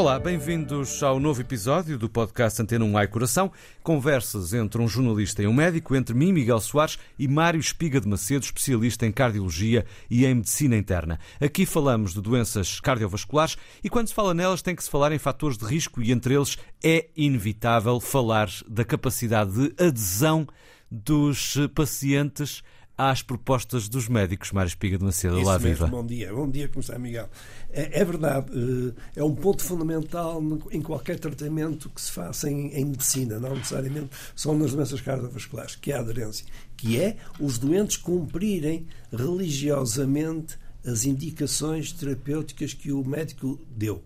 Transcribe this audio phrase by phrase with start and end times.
[0.00, 3.52] Olá, bem-vindos ao novo episódio do podcast Antena 1 Ai Coração.
[3.82, 8.08] Conversas entre um jornalista e um médico, entre mim, Miguel Soares, e Mário Espiga de
[8.08, 11.20] Macedo, especialista em cardiologia e em medicina interna.
[11.38, 15.18] Aqui falamos de doenças cardiovasculares e quando se fala nelas tem que se falar em
[15.18, 20.48] fatores de risco e entre eles é inevitável falar da capacidade de adesão
[20.90, 22.62] dos pacientes
[23.08, 24.52] às propostas dos médicos.
[24.52, 25.86] Mário Espiga de Macedo, Isso lá mesmo, viva.
[25.86, 27.30] Bom dia, bom dia, como está, Miguel?
[27.70, 32.68] É, é verdade, eh, é um ponto fundamental em qualquer tratamento que se faça em,
[32.74, 36.44] em medicina, não necessariamente só nas doenças cardiovasculares, que é a aderência,
[36.76, 44.02] que é os doentes cumprirem religiosamente as indicações terapêuticas que o médico deu.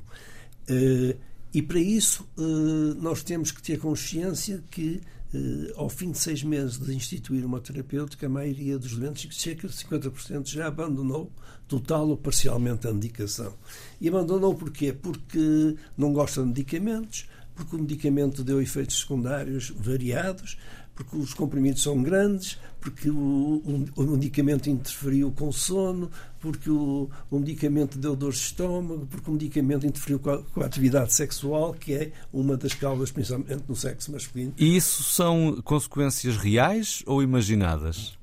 [0.68, 1.16] Eh,
[1.54, 5.00] E para isso eh, nós temos que ter consciência que
[5.32, 9.68] eh, ao fim de seis meses de instituir uma terapêutica, a maioria dos doentes, cerca
[9.68, 11.30] de 50%, já abandonou
[11.68, 13.54] total ou parcialmente a medicação.
[14.00, 14.92] E abandonou porquê?
[14.92, 20.58] Porque não gosta de medicamentos, porque o medicamento deu efeitos secundários variados,
[20.94, 26.70] porque os comprimidos são grandes, porque o, o- o medicamento interferiu com o sono, porque
[26.70, 30.66] o, o medicamento deu dor de estômago, porque o medicamento interferiu com a, com a
[30.66, 34.52] atividade sexual, que é uma das causas, principalmente no sexo masculino.
[34.56, 38.16] E isso são consequências reais ou imaginadas?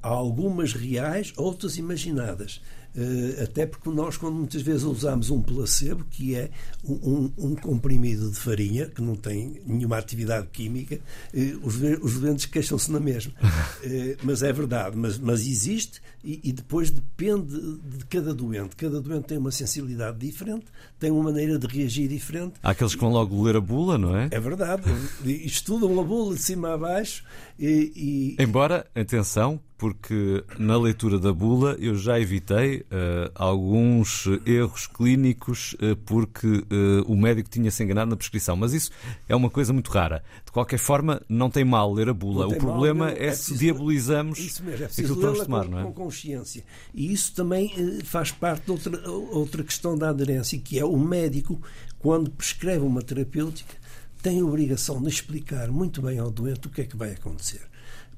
[0.00, 2.60] Há algumas reais, outras imaginadas.
[2.96, 6.50] Eh, até porque nós, quando muitas vezes usamos um placebo, que é
[6.84, 10.98] um, um- um comprimido de farinha, que não tem nenhuma atividade química,
[11.32, 13.32] eh, os, os doentes queixam-se na mesma.
[13.82, 17.56] Eh, mas é verdade, mas, mas existe e, e depois depende
[17.98, 18.76] de cada doente.
[18.76, 20.66] Cada doente tem uma sensibilidade diferente,
[20.98, 22.54] tem uma maneira de reagir diferente.
[22.62, 24.28] Há aqueles que vão logo ler a bula, não é?
[24.30, 24.82] É verdade.
[25.24, 27.24] Estudam a bula de cima a baixo
[27.58, 34.86] e- e, Embora, atenção, porque na leitura da bula eu já evitei eh, alguns erros
[34.86, 38.54] clínicos eh, porque eh, o médico tinha-se enganado na prescrição.
[38.56, 38.90] Mas isso
[39.26, 40.22] é uma coisa muito rara.
[40.44, 42.46] De qualquer forma, não tem mal ler a bula.
[42.46, 43.16] O mal, problema não.
[43.16, 45.82] é, É se diabolizamos Isso mesmo, é aquilo que vamos tomar, com, não é?
[45.84, 46.62] com consciência.
[46.92, 51.58] E isso também faz parte de outra, outra questão da aderência, que é o médico,
[51.98, 53.74] quando prescreve uma terapêutica,
[54.20, 57.69] tem a obrigação de explicar muito bem ao doente o que é que vai acontecer.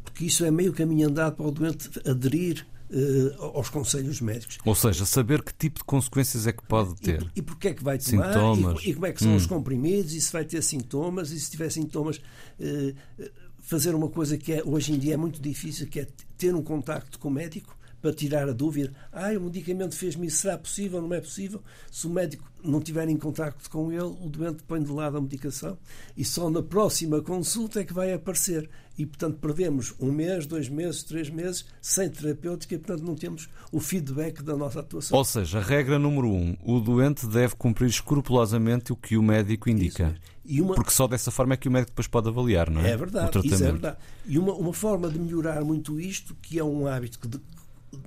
[0.05, 4.59] Porque isso é meio caminho andado para o doente aderir eh, aos conselhos médicos.
[4.65, 7.19] Ou seja, saber que tipo de consequências é que pode E, ter.
[7.19, 8.85] por- e porque é que vai tomar Sintomas.
[8.85, 9.37] e, e como é que são Hum.
[9.37, 12.21] os comprimidos e se vai ter sintomas e se tiver sintomas
[12.61, 13.31] eh, eh,
[13.61, 16.63] fazer uma coisa que é, hoje em dia é muito difícil que é ter um
[16.63, 21.01] contacto com o médico para tirar a dúvida ah, o medicamento fez-me isso, será possível,
[21.01, 24.83] não é possível se o médico não tiver em contacto com ele o doente põe
[24.83, 25.79] de lado a medicação
[26.17, 28.69] e só na próxima consulta é que vai aparecer
[28.99, 33.49] e portanto perdemos um mês, dois meses, três meses sem terapêutica e portanto não temos
[33.73, 38.93] o feedback da nossa atuação Ou seja, regra número um: o doente deve cumprir escrupulosamente
[38.93, 40.15] o que o médico indica.
[40.61, 42.91] uma- Porque só dessa forma é que o médico depois pode avaliar, não é?
[42.91, 43.97] É verdade, isso é verdade.
[44.27, 47.41] E uma, uma forma de melhorar muito isto, que é um hábito que de-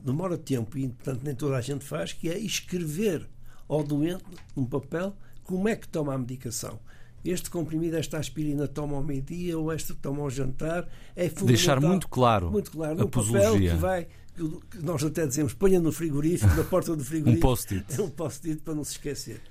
[0.04, 3.28] demora tempo e, portanto, nem toda a gente faz, que é escrever
[3.68, 4.24] ao doente,
[4.56, 6.80] num papel, como é que toma a medicação.
[7.24, 10.88] Este comprimido, esta aspirina toma ao meio-dia ou esta toma ao jantar.
[11.16, 13.72] É Deixar muito claro muito claro, a posologia.
[13.72, 14.08] que vai,
[14.70, 17.48] que nós até dizemos, ponha no frigorífico, na porta do frigorífico.
[17.48, 17.86] Um post-it.
[18.02, 19.42] Um post-it para não se esquecer.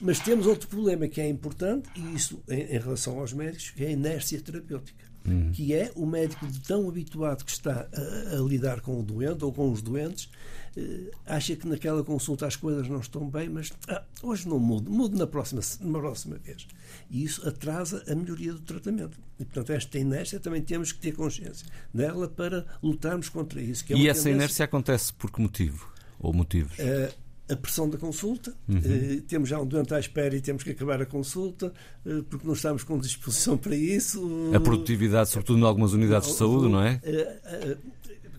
[0.00, 3.84] Mas temos outro problema que é importante, e isso em, em relação aos médicos, que
[3.84, 5.09] é a inércia terapêutica.
[5.26, 5.52] Uhum.
[5.52, 9.52] Que é o médico tão habituado que está a, a lidar com o doente ou
[9.52, 10.30] com os doentes,
[10.76, 14.90] eh, acha que naquela consulta as coisas não estão bem, mas ah, hoje não mudo,
[14.90, 16.66] mudo na próxima, na próxima vez.
[17.10, 19.18] E isso atrasa a melhoria do tratamento.
[19.38, 23.84] E, portanto, esta inércia também temos que ter consciência dela para lutarmos contra isso.
[23.90, 25.90] é E essa inércia acontece por que motivo?
[26.18, 26.78] Ou motivos?
[26.78, 27.12] eh,
[27.50, 28.54] a pressão da consulta.
[28.68, 28.80] Uhum.
[28.84, 31.72] Eh, temos já um doente à espera e temos que acabar a consulta
[32.06, 34.50] eh, porque não estamos com disposição para isso.
[34.54, 37.00] A produtividade, sobretudo em algumas unidades de saúde, não é?
[37.02, 37.76] Eh, eh,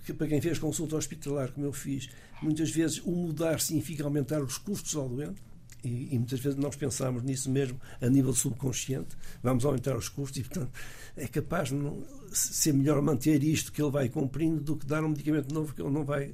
[0.05, 2.09] que para quem fez consulta hospitalar, como eu fiz,
[2.41, 5.41] muitas vezes o mudar significa aumentar os custos ao doente.
[5.83, 10.39] E, e muitas vezes nós pensamos nisso mesmo a nível subconsciente, vamos aumentar os custos
[10.39, 10.71] e, portanto,
[11.17, 15.03] é capaz de não, ser melhor manter isto que ele vai cumprindo do que dar
[15.03, 16.31] um medicamento novo que ele não vai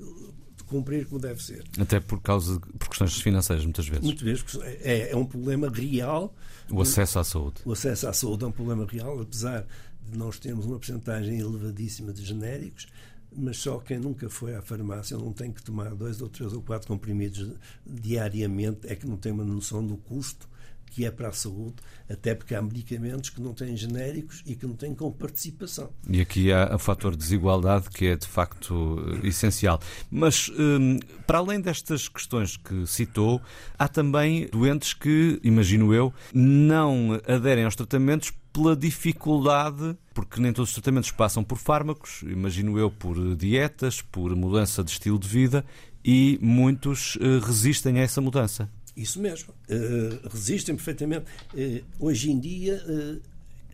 [0.67, 1.63] cumprir como deve ser.
[1.79, 4.03] Até por causa de, por questões financeiras, muitas vezes.
[4.03, 4.43] Muito vezes
[4.81, 6.33] é, é um problema real.
[6.69, 7.61] O acesso à saúde.
[7.65, 9.65] O acesso à saúde é um problema real, apesar
[10.01, 12.87] de nós termos uma porcentagem elevadíssima de genéricos,
[13.35, 16.61] mas só quem nunca foi à farmácia não tem que tomar dois ou três ou
[16.61, 17.51] quatro comprimidos
[17.85, 20.47] diariamente é que não tem uma noção do custo
[20.91, 21.75] que é para a saúde,
[22.09, 25.89] até porque há medicamentos que não têm genéricos e que não têm com participação.
[26.09, 29.79] E aqui há o fator de desigualdade que é de facto essencial.
[30.09, 33.41] Mas hum, para além destas questões que citou,
[33.77, 40.69] há também doentes que, imagino eu, não aderem aos tratamentos pela dificuldade, porque nem todos
[40.69, 45.63] os tratamentos passam por fármacos, imagino eu, por dietas, por mudança de estilo de vida,
[46.03, 48.69] e muitos eh, resistem a essa mudança.
[48.97, 49.53] Isso mesmo.
[49.69, 51.25] Uh, resistem perfeitamente.
[51.53, 53.21] Uh, hoje em dia uh,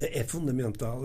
[0.02, 1.02] é fundamental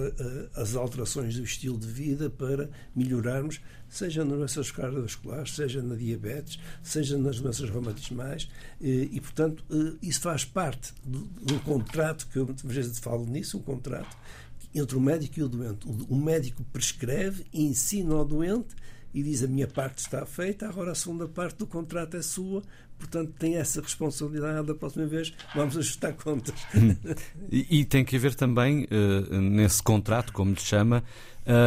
[0.57, 6.59] as alterações do estilo de vida para melhorarmos, seja nas doenças cardiovasculares, seja na diabetes,
[6.83, 8.49] seja nas doenças reumatismais,
[8.81, 9.65] e, portanto,
[10.03, 14.17] isso faz parte do, do contrato, que eu às vezes falo nisso, um contrato
[14.75, 15.87] entre o médico e o doente.
[15.87, 18.75] O, o médico prescreve, ensina ao doente
[19.13, 22.63] e diz a minha parte está feita, agora a segunda parte do contrato é sua,
[22.99, 26.55] portanto tem essa responsabilidade da próxima vez vamos ajustar contas.
[27.51, 31.03] e, e, tem que haver também, uh, nesse contrato, como lhe chama,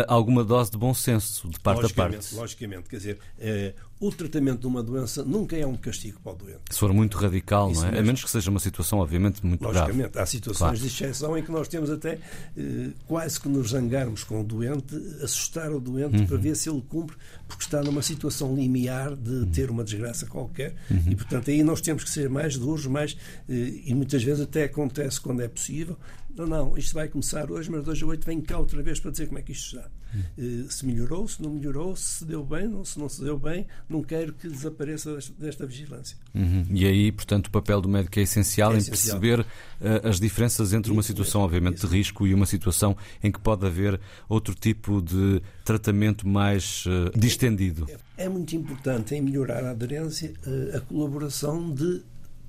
[0.08, 2.36] alguma dose de bom senso de parte a parte.
[2.36, 6.36] Logicamente, quer dizer, uh, o tratamento de uma doença nunca é um castigo para o
[6.36, 6.62] doente.
[6.72, 7.92] Se for muito radical, Isso não é?
[7.92, 8.04] Mesmo.
[8.04, 10.20] A menos que seja uma situação, obviamente, muito Logicamente, grave.
[10.20, 10.78] há situações claro.
[10.80, 12.18] de exceção em que nós temos até
[12.58, 16.26] eh, quase que nos zangarmos com o doente, assustar o doente uhum.
[16.26, 17.16] para ver se ele cumpre,
[17.48, 19.52] porque está numa situação limiar de uhum.
[19.52, 20.74] ter uma desgraça qualquer.
[20.90, 21.04] Uhum.
[21.06, 23.16] E, portanto, aí nós temos que ser mais duros, mais,
[23.48, 25.96] eh, e muitas vezes até acontece quando é possível.
[26.36, 29.12] Não, não, isto vai começar hoje, mas hoje a oito vem cá outra vez para
[29.12, 29.90] dizer como é que isto está.
[30.38, 33.66] Eh, se melhorou, se não melhorou, se deu bem, ou se não se deu bem,
[33.88, 36.18] não quero que desapareça desta, desta vigilância.
[36.34, 36.66] Uhum.
[36.70, 39.20] E aí, portanto, o papel do médico é essencial é em essencial.
[39.20, 43.40] perceber uh, as diferenças entre uma situação, obviamente, de risco e uma situação em que
[43.40, 47.88] pode haver outro tipo de tratamento mais uh, distendido.
[48.18, 50.34] É, é, muito importante em melhorar a aderência
[50.76, 52.02] a colaboração de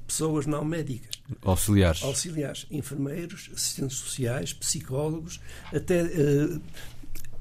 [0.07, 1.11] pessoas não médicas.
[1.43, 2.03] Auxiliares.
[2.03, 5.41] Auxiliares, enfermeiros, assistentes sociais, psicólogos,
[5.73, 6.61] até uh,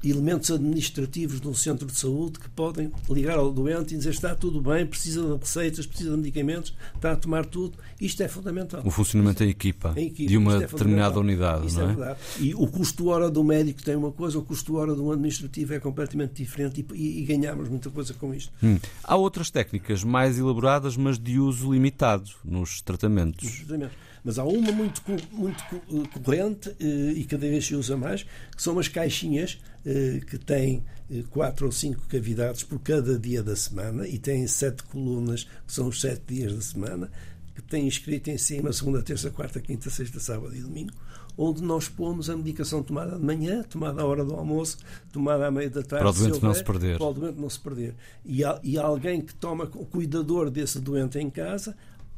[0.04, 4.34] elementos administrativos de um centro de saúde que podem ligar ao doente e dizer está
[4.34, 7.78] tudo bem, precisa de receitas, precisa de medicamentos, está a tomar tudo.
[8.00, 8.82] Isto é fundamental.
[8.84, 11.66] O funcionamento da equipa, equipa, de uma é determinada unidade.
[11.66, 11.92] Isto não é?
[11.92, 12.18] é verdade.
[12.40, 16.84] E o custo-hora do médico tem uma coisa, o custo-hora do administrativo é completamente diferente
[16.92, 18.52] e, e, e ganhamos muita coisa com isto.
[18.62, 18.78] Hum.
[19.04, 23.44] Há outras técnicas mais elaboradas, mas de uso limitado nos tratamentos.
[23.44, 24.11] Nos tratamentos.
[24.24, 25.02] Mas há uma muito,
[25.32, 25.64] muito
[26.10, 28.22] corrente eh, e cada vez se usa mais,
[28.54, 33.42] que são as caixinhas eh, que têm eh, quatro ou cinco cavidades por cada dia
[33.42, 37.10] da semana e têm sete colunas, que são os sete dias da semana,
[37.54, 40.92] que têm escrito em cima segunda, terça, quarta, quinta, sexta, sábado e domingo,
[41.36, 44.78] onde nós pomos a medicação tomada de manhã, tomada à hora do almoço,
[45.12, 46.04] tomada à meia da tarde.
[46.04, 46.98] Para o doente houver, não se perder.
[46.98, 47.94] Para o doente não se perder.
[48.24, 51.76] E, e alguém que toma o cuidador desse doente em casa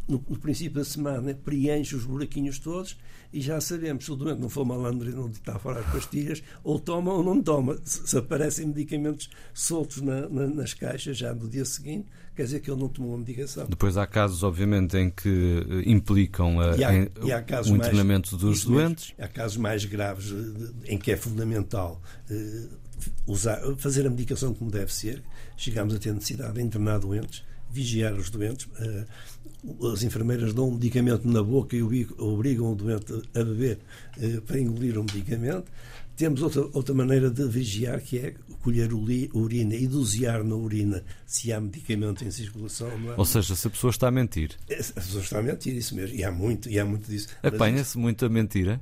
[0.08, 2.96] no, no, princípio da semana, preenche os buraquinhos todos
[3.32, 6.42] e já sabemos se o doente não for malandro e não está fora as pastilhas,
[6.62, 7.76] ou toma ou não toma.
[7.82, 12.06] Se, se aparecem medicamentos soltos na, na, nas caixas já no dia seguinte,
[12.36, 13.66] quer dizer que ele não tomou a medicação.
[13.66, 17.08] Depois há casos, obviamente, em que eh, implicam a, há, em,
[17.70, 19.08] o internamento mais, dos doentes.
[19.10, 20.32] Mesmo, há casos mais graves
[20.84, 22.00] em que é fundamental
[23.26, 25.22] usar, fazer a medicação como deve ser.
[25.56, 28.68] Chegamos a ter necessidade de internar doentes, vigiar os doentes.
[29.92, 31.82] As enfermeiras dão um medicamento na boca e
[32.18, 33.78] obrigam o doente a beber
[34.20, 35.70] eh, para engolir o medicamento.
[36.16, 41.52] Temos outra, outra maneira de vigiar, que é colher urina e dosear na urina se
[41.52, 42.88] há medicamento em circulação.
[42.88, 43.14] É?
[43.16, 44.52] Ou seja, se a pessoa está a mentir.
[44.70, 46.14] A pessoa está a mentir, isso mesmo.
[46.14, 47.28] E há muito, e há muito disso.
[47.42, 48.80] Apanha-se muito a mentira?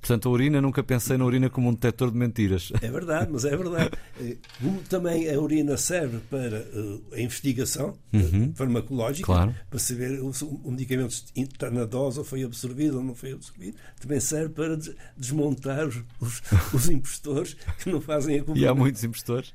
[0.00, 2.72] Portanto, a urina, nunca pensei na urina como um detector de mentiras.
[2.80, 3.90] É verdade, mas é verdade.
[4.18, 8.54] Eh, como também a urina serve para uh, a investigação eh, uhum.
[8.54, 9.54] farmacológica, claro.
[9.68, 13.76] para saber se o medicamento está na dose ou foi absorvido ou não foi absorvido,
[14.00, 14.78] também serve para
[15.14, 18.58] desmontar os, os, os impostores que não fazem a cobertura.
[18.58, 19.52] E há muitos impostores?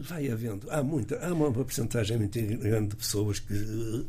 [0.00, 0.70] Vai havendo.
[0.70, 4.06] Há, muita, há uma porcentagem muito grande de pessoas que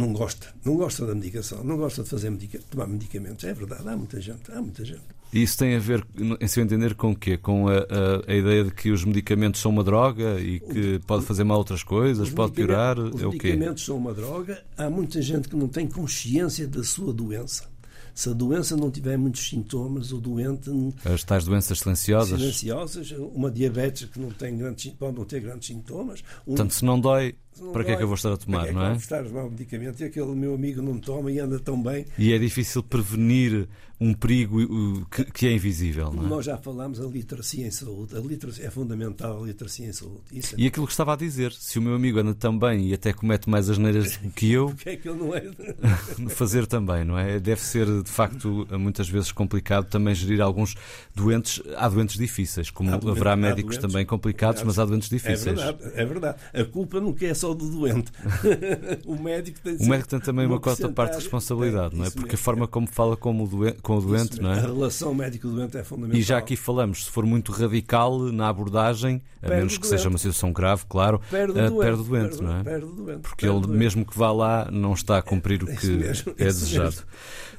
[0.00, 3.44] não gosta, não gosta da medicação, não gosta de fazer medica, tomar medicamentos.
[3.44, 5.02] É verdade, há muita gente, há muita gente.
[5.32, 6.04] E isso tem a ver,
[6.40, 7.36] em seu entender, com o quê?
[7.36, 11.00] Com a, a, a, ideia de que os medicamentos são uma droga e que o,
[11.00, 12.98] pode fazer mal outras coisas, pode piorar?
[12.98, 14.60] Os é medicamentos são uma droga.
[14.76, 17.70] Há muita gente que não tem consciência da sua doença.
[18.12, 20.70] Se a doença não tiver muitos sintomas, o doente.
[21.04, 22.38] As tais doenças silenciosas?
[22.38, 26.20] Silenciosas, uma diabetes que não tem grandes, pode não ter grandes sintomas.
[26.42, 28.68] Um, Portanto, se não dói, não para que é que eu vou estar a tomar,
[28.68, 28.96] é não é?
[28.96, 32.06] Estar a tomar um medicamento e aquele meu amigo não toma e anda tão bem.
[32.18, 33.68] E é difícil prevenir
[34.00, 36.10] um perigo que, que é invisível.
[36.10, 36.28] Não é?
[36.28, 38.16] Nós já falámos a literacia em saúde.
[38.16, 40.22] A literacia é fundamental a literacia em saúde.
[40.32, 40.58] Isso é...
[40.58, 43.12] E aquilo que estava a dizer, se o meu amigo anda tão bem e até
[43.12, 45.42] comete mais asneiras que eu, é que ele não é?
[46.30, 47.38] fazer também, não é?
[47.38, 50.74] Deve ser de facto muitas vezes complicado também gerir alguns
[51.14, 51.62] doentes.
[51.76, 55.46] Há doentes difíceis, como haverá médicos doentes, também complicados, mas há doentes difíceis.
[55.46, 56.38] É verdade, é verdade.
[56.54, 58.10] A culpa nunca é só do doente.
[59.06, 62.04] o médico tem, o médico tem também uma, uma cota parte de responsabilidade, é, não
[62.04, 62.10] é?
[62.10, 62.34] Porque mesmo.
[62.34, 64.58] a forma como fala com o doente, com o doente não é?
[64.58, 66.20] A relação médico-doente é fundamental.
[66.20, 70.08] E já aqui falamos, se for muito radical na abordagem, a perde menos que seja
[70.08, 72.62] uma situação grave, claro, perde o doente, perde o doente perde, não é?
[72.62, 75.86] Perde doente, Porque ele, mesmo que vá lá, não está a cumprir o é que
[75.86, 76.84] mesmo, é desejado.
[76.84, 77.06] Mesmo.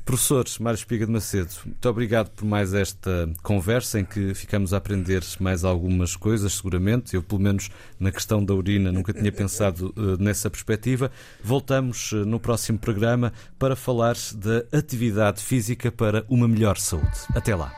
[0.04, 4.78] Professores, Mário Espiga de Macedo, muito obrigado por mais esta conversa em que ficamos a
[4.78, 7.16] aprender mais algumas coisas, seguramente.
[7.16, 7.70] Eu, pelo menos
[8.00, 11.12] na questão da urina, nunca tinha pensado uh, nessa perspectiva.
[11.44, 17.18] Voltamos uh, no próximo programa para falar da atividade física para uma melhor saúde.
[17.34, 17.74] Até lá.